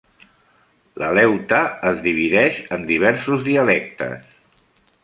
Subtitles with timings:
[1.01, 1.59] L'aleuta
[1.91, 4.35] es divideix en diversos dialectes.